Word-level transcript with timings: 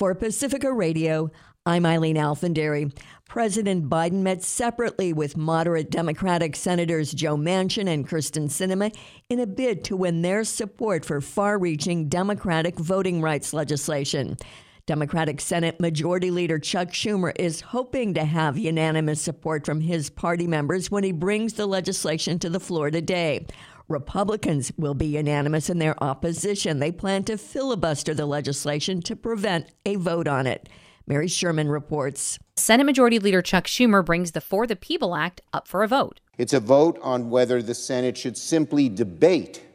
For 0.00 0.14
Pacifica 0.14 0.72
Radio, 0.72 1.30
I'm 1.66 1.84
Eileen 1.84 2.16
Alfandary. 2.16 2.90
President 3.28 3.90
Biden 3.90 4.22
met 4.22 4.42
separately 4.42 5.12
with 5.12 5.36
moderate 5.36 5.90
Democratic 5.90 6.56
Senators 6.56 7.12
Joe 7.12 7.36
Manchin 7.36 7.86
and 7.86 8.08
Kyrsten 8.08 8.46
Sinema 8.46 8.96
in 9.28 9.40
a 9.40 9.46
bid 9.46 9.84
to 9.84 9.96
win 9.98 10.22
their 10.22 10.42
support 10.44 11.04
for 11.04 11.20
far 11.20 11.58
reaching 11.58 12.08
Democratic 12.08 12.78
voting 12.78 13.20
rights 13.20 13.52
legislation. 13.52 14.38
Democratic 14.86 15.38
Senate 15.38 15.78
Majority 15.78 16.30
Leader 16.30 16.58
Chuck 16.58 16.88
Schumer 16.88 17.32
is 17.36 17.60
hoping 17.60 18.14
to 18.14 18.24
have 18.24 18.56
unanimous 18.56 19.20
support 19.20 19.66
from 19.66 19.82
his 19.82 20.08
party 20.08 20.46
members 20.46 20.90
when 20.90 21.04
he 21.04 21.12
brings 21.12 21.52
the 21.52 21.66
legislation 21.66 22.38
to 22.38 22.48
the 22.48 22.58
floor 22.58 22.90
today. 22.90 23.46
Republicans 23.90 24.72
will 24.78 24.94
be 24.94 25.06
unanimous 25.06 25.68
in 25.68 25.78
their 25.78 26.02
opposition. 26.02 26.78
They 26.78 26.92
plan 26.92 27.24
to 27.24 27.36
filibuster 27.36 28.14
the 28.14 28.26
legislation 28.26 29.02
to 29.02 29.16
prevent 29.16 29.72
a 29.84 29.96
vote 29.96 30.28
on 30.28 30.46
it. 30.46 30.68
Mary 31.06 31.28
Sherman 31.28 31.68
reports. 31.68 32.38
Senate 32.56 32.84
Majority 32.84 33.18
Leader 33.18 33.42
Chuck 33.42 33.66
Schumer 33.66 34.04
brings 34.04 34.30
the 34.30 34.40
For 34.40 34.66
the 34.66 34.76
People 34.76 35.16
Act 35.16 35.40
up 35.52 35.66
for 35.66 35.82
a 35.82 35.88
vote. 35.88 36.20
It's 36.38 36.52
a 36.52 36.60
vote 36.60 36.98
on 37.02 37.30
whether 37.30 37.60
the 37.60 37.74
Senate 37.74 38.16
should 38.16 38.38
simply 38.38 38.88
debate 38.88 39.66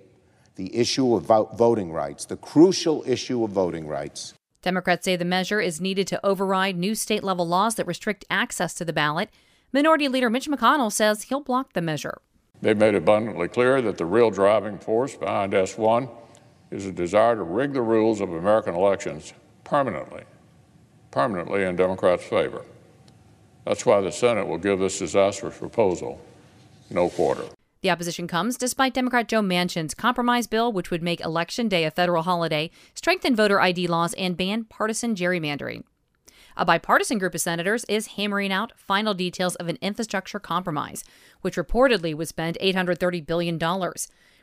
the 0.56 0.74
issue 0.76 1.14
of 1.16 1.26
voting 1.58 1.92
rights, 1.92 2.24
the 2.24 2.38
crucial 2.38 3.04
issue 3.06 3.44
of 3.44 3.52
voting 3.52 3.86
rights, 3.86 4.34
Democrats 4.66 5.06
say 5.06 5.16
the 5.16 5.24
measure 5.24 5.62
is 5.62 5.80
needed 5.80 6.08
to 6.08 6.26
override 6.26 6.76
new 6.76 6.96
state 6.96 7.24
level 7.24 7.48
laws 7.48 7.76
that 7.76 7.86
restrict 7.86 8.26
access 8.32 8.74
to 8.74 8.84
the 8.84 8.92
ballot. 8.92 9.30
Minority 9.72 10.08
Leader 10.08 10.28
Mitch 10.28 10.50
McConnell 10.50 10.92
says 10.92 11.24
he'll 11.24 11.40
block 11.40 11.74
the 11.74 11.84
measure. 11.84 12.18
They've 12.66 12.76
made 12.76 12.96
abundantly 12.96 13.48
clear 13.48 13.80
that 13.84 14.00
the 14.00 14.08
real 14.08 14.32
driving 14.32 14.80
force 14.80 15.16
behind 15.16 15.54
S1 15.54 16.10
is 16.72 16.88
a 16.88 16.92
desire 16.92 17.36
to 17.36 17.44
rig 17.44 17.74
the 17.74 17.82
rules 17.84 18.22
of 18.22 18.34
American 18.34 18.74
elections 18.74 19.34
permanently, 19.64 20.24
permanently 21.12 21.64
in 21.64 21.76
Democrats' 21.76 22.24
favor. 22.24 22.64
That's 23.66 23.86
why 23.86 24.02
the 24.02 24.12
Senate 24.12 24.48
will 24.48 24.58
give 24.58 24.80
this 24.80 24.98
disastrous 24.98 25.60
proposal 25.60 26.20
no 26.90 27.08
quarter. 27.12 27.44
The 27.82 27.92
opposition 27.92 28.28
comes 28.28 28.58
despite 28.58 28.96
Democrat 28.96 29.28
Joe 29.28 29.44
Manchin's 29.44 29.94
compromise 29.94 30.48
bill, 30.48 30.74
which 30.74 30.90
would 30.90 31.04
make 31.04 31.22
Election 31.22 31.68
Day 31.68 31.84
a 31.84 31.92
federal 31.92 32.24
holiday, 32.24 32.72
strengthen 32.96 33.36
voter 33.36 33.62
ID 33.62 33.86
laws, 33.86 34.16
and 34.16 34.36
ban 34.36 34.64
partisan 34.64 35.14
gerrymandering. 35.14 35.84
A 36.58 36.66
bipartisan 36.66 37.18
group 37.18 37.36
of 37.36 37.42
senators 37.42 37.84
is 37.90 38.08
hammering 38.16 38.54
out 38.54 38.72
final 38.78 39.14
details 39.14 39.56
of 39.56 39.68
an 39.68 39.78
infrastructure 39.82 40.40
compromise, 40.40 41.04
which 41.42 41.58
reportedly 41.58 42.16
would 42.16 42.30
spend 42.30 42.58
$830 42.62 43.26
billion. 43.26 43.60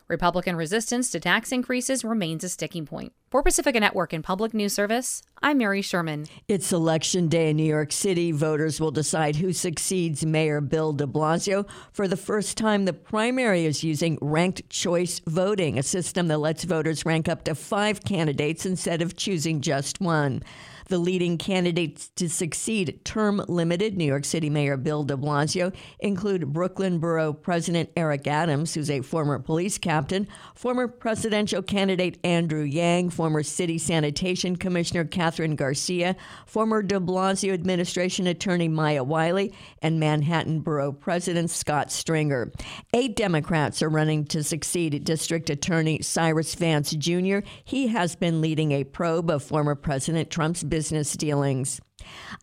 Republican 0.09 0.57
resistance 0.57 1.11
to 1.11 1.21
tax 1.21 1.53
increases 1.53 2.05
remains 2.05 2.45
a 2.45 2.51
sticking 2.51 2.85
point. 2.85 3.15
For 3.33 3.43
Pacifica 3.43 3.81
Network 3.81 4.13
and 4.13 4.23
Public 4.23 4.53
News 4.53 4.75
Service, 4.75 5.23
I'm 5.43 5.57
Mary 5.57 5.81
Sherman. 5.81 6.27
It's 6.49 6.71
election 6.71 7.29
day 7.29 7.49
in 7.49 7.57
New 7.57 7.65
York 7.65 7.91
City. 7.91 8.31
Voters 8.31 8.79
will 8.79 8.91
decide 8.91 9.37
who 9.37 9.55
succeeds 9.55 10.27
Mayor 10.27 10.61
Bill 10.61 10.93
de 10.93 11.07
Blasio. 11.07 11.67
For 11.95 12.07
the 12.07 12.19
first 12.19 12.59
time, 12.59 12.85
the 12.85 12.93
primary 12.93 13.65
is 13.65 13.83
using 13.83 14.19
ranked 14.21 14.69
choice 14.69 15.23
voting, 15.27 15.79
a 15.79 15.83
system 15.83 16.29
that 16.29 16.41
lets 16.41 16.65
voters 16.65 17.07
rank 17.07 17.27
up 17.27 17.45
to 17.45 17.55
five 17.55 18.05
candidates 18.05 18.67
instead 18.67 19.01
of 19.01 19.17
choosing 19.17 19.63
just 19.63 19.99
one. 19.99 20.43
The 20.89 20.99
leading 20.99 21.39
candidates 21.39 22.11
to 22.17 22.29
succeed 22.29 23.03
term 23.05 23.43
limited 23.49 23.97
New 23.97 24.05
York 24.05 24.27
City 24.27 24.51
Mayor 24.51 24.77
Bill 24.77 25.05
de 25.05 25.17
Blasio 25.17 25.75
include 26.01 26.53
Brooklyn 26.53 26.99
Borough 26.99 27.33
President 27.33 27.89
Eric 27.97 28.27
Adams, 28.27 28.75
who's 28.75 28.91
a 28.91 29.01
former 29.01 29.39
police 29.39 29.79
captain, 29.79 30.29
former 30.55 30.89
presidential 30.89 31.63
candidate 31.63 32.19
Andrew 32.25 32.65
Yang, 32.65 33.11
former 33.23 33.45
City 33.45 33.79
Sanitation 33.79 34.57
Commissioner 34.57 35.05
Kathryn 35.05 35.55
Garcia, 35.55 36.17
former 36.45 36.83
de 36.83 36.99
Blasio 36.99 37.53
administration 37.53 38.27
attorney 38.27 38.67
Maya 38.67 39.05
Wiley, 39.05 39.55
and 39.81 40.01
Manhattan 40.01 40.59
Borough 40.59 40.91
President 40.91 41.49
Scott 41.49 41.93
Stringer. 41.93 42.51
Eight 42.93 43.15
Democrats 43.15 43.81
are 43.81 43.89
running 43.89 44.25
to 44.25 44.43
succeed 44.43 45.05
District 45.05 45.49
Attorney 45.51 46.03
Cyrus 46.03 46.57
Vance 46.57 46.91
Jr. 46.91 47.47
He 47.63 47.87
has 47.87 48.17
been 48.17 48.41
leading 48.41 48.73
a 48.73 48.83
probe 48.83 49.31
of 49.31 49.45
former 49.45 49.77
President 49.77 50.29
Trump's 50.29 50.65
business 50.65 51.13
dealings. 51.13 51.81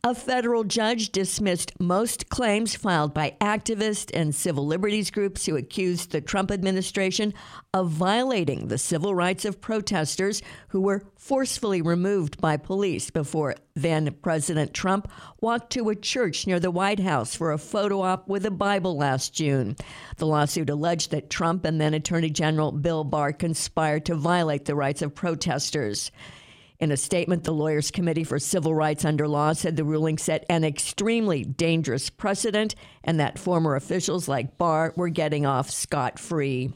A 0.03 0.15
federal 0.15 0.63
judge 0.63 1.11
dismissed 1.11 1.79
most 1.79 2.29
claims 2.29 2.75
filed 2.75 3.13
by 3.13 3.35
activists 3.41 4.11
and 4.13 4.33
civil 4.33 4.65
liberties 4.65 5.11
groups 5.11 5.45
who 5.45 5.55
accused 5.55 6.11
the 6.11 6.21
Trump 6.21 6.51
administration 6.51 7.33
of 7.73 7.89
violating 7.89 8.67
the 8.67 8.77
civil 8.77 9.13
rights 9.13 9.45
of 9.45 9.61
protesters 9.61 10.41
who 10.69 10.81
were 10.81 11.03
forcefully 11.15 11.81
removed 11.81 12.39
by 12.39 12.57
police 12.57 13.09
before 13.09 13.55
then 13.75 14.13
President 14.21 14.73
Trump 14.73 15.11
walked 15.41 15.71
to 15.71 15.89
a 15.89 15.95
church 15.95 16.45
near 16.45 16.59
the 16.59 16.71
White 16.71 16.99
House 16.99 17.35
for 17.35 17.51
a 17.51 17.57
photo 17.57 18.01
op 18.01 18.27
with 18.27 18.45
a 18.45 18.51
Bible 18.51 18.97
last 18.97 19.33
June. 19.33 19.75
The 20.17 20.27
lawsuit 20.27 20.69
alleged 20.69 21.11
that 21.11 21.29
Trump 21.29 21.65
and 21.65 21.79
then 21.79 21.93
Attorney 21.93 22.29
General 22.29 22.71
Bill 22.71 23.03
Barr 23.03 23.33
conspired 23.33 24.05
to 24.05 24.15
violate 24.15 24.65
the 24.65 24.75
rights 24.75 25.01
of 25.01 25.15
protesters. 25.15 26.11
In 26.79 26.93
a 26.93 26.97
statement, 26.97 27.43
the 27.43 27.51
Lawyers 27.51 27.91
Committee 27.91 28.23
for 28.23 28.39
Civil 28.39 28.73
Rights 28.73 29.03
Under 29.03 29.27
Law 29.27 29.51
said 29.51 29.75
the 29.75 29.83
ruling 29.83 30.17
set 30.17 30.45
an 30.47 30.63
extremely 30.63 31.43
dangerous 31.43 32.09
precedent 32.09 32.73
and 33.03 33.19
that 33.19 33.37
former 33.37 33.75
officials 33.75 34.29
like 34.29 34.57
Barr 34.57 34.93
were 34.95 35.09
getting 35.09 35.45
off 35.45 35.69
scot 35.69 36.17
free. 36.17 36.71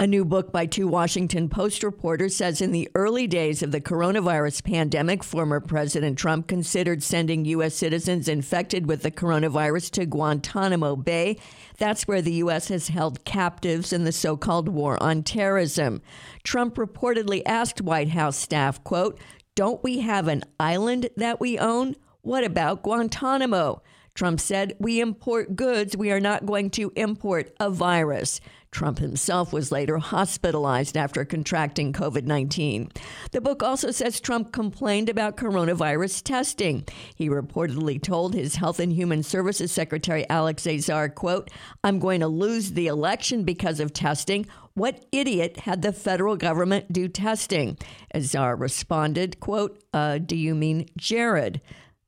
A 0.00 0.06
new 0.06 0.24
book 0.24 0.52
by 0.52 0.64
two 0.64 0.86
Washington 0.86 1.48
Post 1.48 1.82
reporters 1.82 2.36
says 2.36 2.60
in 2.60 2.70
the 2.70 2.88
early 2.94 3.26
days 3.26 3.64
of 3.64 3.72
the 3.72 3.80
coronavirus 3.80 4.62
pandemic, 4.62 5.24
former 5.24 5.58
President 5.58 6.16
Trump 6.16 6.46
considered 6.46 7.02
sending 7.02 7.44
U.S. 7.46 7.74
citizens 7.74 8.28
infected 8.28 8.86
with 8.86 9.02
the 9.02 9.10
coronavirus 9.10 9.90
to 9.90 10.06
Guantanamo 10.06 10.94
Bay. 10.94 11.36
That's 11.78 12.06
where 12.06 12.22
the 12.22 12.34
U.S. 12.34 12.68
has 12.68 12.86
held 12.86 13.24
captives 13.24 13.92
in 13.92 14.04
the 14.04 14.12
so 14.12 14.36
called 14.36 14.68
war 14.68 15.02
on 15.02 15.24
terrorism. 15.24 16.00
Trump 16.44 16.76
reportedly 16.76 17.42
asked 17.44 17.80
White 17.80 18.10
House 18.10 18.36
staff, 18.36 18.84
quote, 18.84 19.18
Don't 19.56 19.82
we 19.82 19.98
have 19.98 20.28
an 20.28 20.44
island 20.60 21.08
that 21.16 21.40
we 21.40 21.58
own? 21.58 21.96
What 22.22 22.44
about 22.44 22.84
Guantanamo? 22.84 23.82
Trump 24.18 24.40
said, 24.40 24.74
We 24.80 25.00
import 25.00 25.54
goods. 25.54 25.96
We 25.96 26.10
are 26.10 26.18
not 26.18 26.44
going 26.44 26.70
to 26.70 26.92
import 26.96 27.54
a 27.60 27.70
virus. 27.70 28.40
Trump 28.72 28.98
himself 28.98 29.52
was 29.52 29.70
later 29.70 29.98
hospitalized 29.98 30.96
after 30.96 31.24
contracting 31.24 31.92
COVID 31.92 32.24
19. 32.24 32.90
The 33.30 33.40
book 33.40 33.62
also 33.62 33.92
says 33.92 34.18
Trump 34.18 34.50
complained 34.52 35.08
about 35.08 35.36
coronavirus 35.36 36.24
testing. 36.24 36.84
He 37.14 37.28
reportedly 37.28 38.02
told 38.02 38.34
his 38.34 38.56
Health 38.56 38.80
and 38.80 38.92
Human 38.92 39.22
Services 39.22 39.70
Secretary 39.70 40.28
Alex 40.28 40.66
Azar, 40.66 41.10
quote, 41.10 41.48
I'm 41.84 42.00
going 42.00 42.18
to 42.18 42.26
lose 42.26 42.72
the 42.72 42.88
election 42.88 43.44
because 43.44 43.78
of 43.78 43.92
testing. 43.92 44.46
What 44.74 45.06
idiot 45.12 45.58
had 45.58 45.82
the 45.82 45.92
federal 45.92 46.34
government 46.34 46.92
do 46.92 47.06
testing? 47.06 47.78
Azar 48.12 48.56
responded, 48.56 49.38
quote, 49.38 49.80
uh, 49.94 50.18
do 50.18 50.34
you 50.34 50.56
mean 50.56 50.86
Jared? 50.96 51.60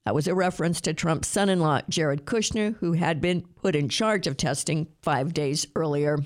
That 0.06 0.14
was 0.14 0.26
a 0.26 0.34
reference 0.34 0.80
to 0.82 0.94
Trump's 0.94 1.28
son 1.28 1.50
in 1.50 1.60
law, 1.60 1.80
Jared 1.88 2.24
Kushner, 2.24 2.76
who 2.76 2.92
had 2.92 3.20
been 3.20 3.42
put 3.42 3.76
in 3.76 3.88
charge 3.88 4.26
of 4.26 4.36
testing 4.36 4.88
five 5.02 5.34
days 5.34 5.66
earlier. 5.76 6.18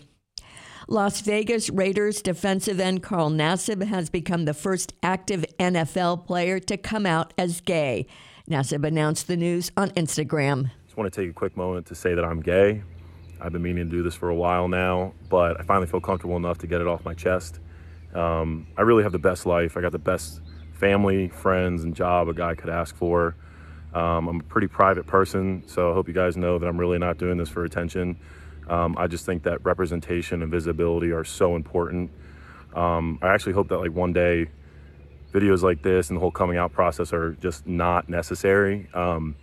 Las 0.87 1.23
Vegas 1.23 1.71
Raiders 1.71 2.23
defensive 2.23 2.79
end 2.79 3.03
Carl 3.03 3.31
Nassib 3.31 3.83
has 3.83 4.11
become 4.11 4.45
the 4.45 4.55
first 4.55 4.93
active 5.03 5.45
NFL 5.59 6.27
player 6.27 6.61
to 6.61 6.77
come 6.77 7.05
out 7.07 7.33
as 7.37 7.61
gay. 7.61 8.07
Nassib 8.49 8.87
announced 8.87 9.27
the 9.27 9.37
news 9.37 9.73
on 9.77 9.91
Instagram. 9.93 10.71
Just 10.85 10.97
want 10.97 11.13
to 11.13 11.21
take 11.23 11.31
a 11.31 11.33
quick 11.33 11.57
moment 11.57 11.87
to 11.87 11.95
say 11.95 12.15
that 12.15 12.25
I'm 12.25 12.43
gay. 12.43 12.83
I've 13.41 13.53
been 13.53 13.63
meaning 13.63 13.87
to 13.87 13.91
do 13.91 14.03
this 14.03 14.15
for 14.15 14.29
a 14.29 14.35
while 14.35 14.69
now, 14.69 15.15
but 15.29 15.59
I 15.59 15.65
finally 15.65 15.87
feel 15.87 16.01
comfortable 16.01 16.37
enough 16.37 16.59
to 16.59 16.67
get 16.67 16.81
it 16.81 16.87
off 16.87 17.05
my 17.05 17.15
chest. 17.15 17.59
Um, 18.15 18.67
I 18.77 18.83
really 18.83 19.03
have 19.03 19.13
the 19.13 19.19
best 19.19 19.47
life. 19.47 19.77
I 19.77 19.81
got 19.81 19.93
the 19.93 19.99
best 19.99 20.41
family, 20.75 21.29
friends, 21.29 21.83
and 21.83 21.95
job 21.97 22.29
a 22.29 22.35
guy 22.35 22.55
could 22.55 22.71
ask 22.71 22.95
for. 22.95 23.35
Um, 23.95 24.29
I'm 24.29 24.41
a 24.41 24.43
pretty 24.43 24.67
private 24.67 25.07
person, 25.07 25.63
so 25.67 25.91
I 25.91 25.95
hope 25.95 26.09
you 26.09 26.15
guys 26.15 26.37
know 26.37 26.59
that 26.59 26.67
I'm 26.67 26.79
really 26.79 26.99
not 26.99 27.17
doing 27.17 27.39
this 27.39 27.49
for 27.49 27.65
attention. 27.65 28.17
Um, 28.69 28.97
I 28.99 29.07
just 29.07 29.25
think 29.25 29.45
that 29.45 29.65
representation 29.65 30.43
and 30.43 30.51
visibility 30.51 31.13
are 31.13 31.25
so 31.25 31.55
important. 31.55 32.11
Um, 32.75 33.19
I 33.23 33.29
actually 33.29 33.53
hope 33.53 33.69
that 33.69 33.79
like 33.79 33.93
one 33.93 34.13
day 34.13 34.49
videos 35.33 35.63
like 35.63 35.83
this 35.83 36.11
and 36.11 36.17
the 36.17 36.21
whole 36.21 36.31
coming 36.31 36.57
out 36.57 36.73
process 36.73 37.13
are 37.13 37.33
just 37.41 37.67
not 37.67 38.09
necessary. 38.09 38.89
Um, 38.95 39.37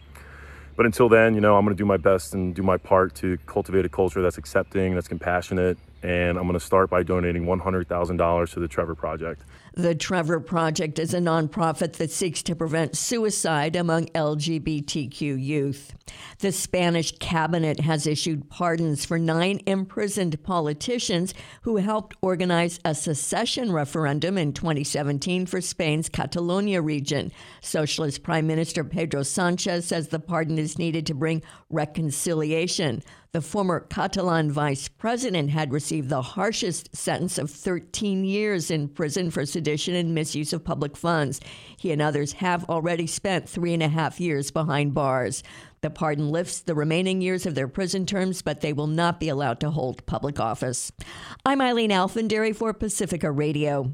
but 0.75 0.85
until 0.85 1.09
then, 1.09 1.35
you 1.35 1.41
know, 1.41 1.57
I'm 1.57 1.65
going 1.65 1.75
to 1.75 1.81
do 1.81 1.85
my 1.85 1.97
best 1.97 2.33
and 2.33 2.55
do 2.55 2.63
my 2.63 2.77
part 2.77 3.13
to 3.15 3.37
cultivate 3.45 3.85
a 3.85 3.89
culture 3.89 4.21
that's 4.21 4.37
accepting, 4.37 4.95
that's 4.95 5.07
compassionate, 5.07 5.77
and 6.01 6.37
I'm 6.37 6.45
going 6.45 6.53
to 6.53 6.65
start 6.65 6.89
by 6.89 7.03
donating 7.03 7.45
$100,000 7.45 8.53
to 8.53 8.59
the 8.59 8.67
Trevor 8.67 8.95
Project. 8.95 9.43
The 9.73 9.95
Trevor 9.95 10.41
Project 10.41 10.99
is 10.99 11.13
a 11.13 11.19
nonprofit 11.19 11.93
that 11.93 12.11
seeks 12.11 12.43
to 12.43 12.57
prevent 12.57 12.97
suicide 12.97 13.77
among 13.77 14.07
LGBTQ 14.07 15.41
youth. 15.41 15.93
The 16.39 16.51
Spanish 16.51 17.17
cabinet 17.19 17.79
has 17.79 18.05
issued 18.05 18.49
pardons 18.49 19.05
for 19.05 19.17
nine 19.17 19.61
imprisoned 19.65 20.43
politicians 20.43 21.33
who 21.61 21.77
helped 21.77 22.17
organize 22.21 22.81
a 22.83 22.93
secession 22.93 23.71
referendum 23.71 24.37
in 24.37 24.51
2017 24.51 25.45
for 25.45 25.61
Spain's 25.61 26.09
Catalonia 26.09 26.81
region. 26.81 27.31
Socialist 27.61 28.23
Prime 28.23 28.47
Minister 28.47 28.83
Pedro 28.83 29.23
Sanchez 29.23 29.87
says 29.87 30.09
the 30.09 30.19
pardon 30.19 30.57
is 30.57 30.77
needed 30.77 31.05
to 31.05 31.13
bring 31.13 31.41
reconciliation. 31.69 33.01
The 33.33 33.41
former 33.41 33.79
Catalan 33.79 34.51
vice 34.51 34.89
president 34.89 35.51
had 35.51 35.71
received 35.71 36.09
the 36.09 36.21
harshest 36.21 36.93
sentence 36.93 37.37
of 37.37 37.49
13 37.49 38.25
years 38.25 38.69
in 38.69 38.89
prison 38.89 39.31
for 39.31 39.45
sedition 39.61 39.93
and 39.93 40.15
misuse 40.15 40.53
of 40.53 40.63
public 40.63 40.97
funds. 40.97 41.39
He 41.77 41.91
and 41.91 42.01
others 42.01 42.33
have 42.33 42.67
already 42.67 43.05
spent 43.05 43.47
three 43.47 43.75
and 43.75 43.83
a 43.83 43.89
half 43.89 44.19
years 44.19 44.49
behind 44.49 44.95
bars. 44.95 45.43
The 45.81 45.91
pardon 45.91 46.29
lifts 46.29 46.61
the 46.61 46.73
remaining 46.73 47.21
years 47.21 47.45
of 47.45 47.53
their 47.53 47.67
prison 47.67 48.07
terms, 48.07 48.41
but 48.41 48.61
they 48.61 48.73
will 48.73 48.87
not 48.87 49.19
be 49.19 49.29
allowed 49.29 49.59
to 49.59 49.69
hold 49.69 50.03
public 50.07 50.39
office. 50.39 50.91
I'm 51.45 51.61
Eileen 51.61 51.91
Alfandary 51.91 52.55
for 52.55 52.73
Pacifica 52.73 53.31
Radio. 53.31 53.93